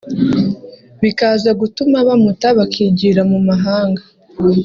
[1.01, 4.01] bikaza gutuma bamuta bakigira mu mahanga